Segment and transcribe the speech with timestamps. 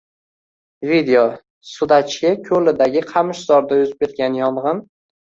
[0.91, 1.25] Video:
[1.71, 4.81] Sudochye ko‘lidagi qamishzorda yuz bergan yong‘in